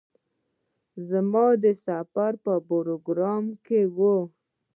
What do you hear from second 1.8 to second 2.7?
سفر په